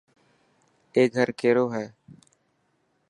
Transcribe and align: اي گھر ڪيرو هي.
اي 0.95 1.03
گھر 1.15 1.27
ڪيرو 1.39 1.65
هي. 1.73 1.85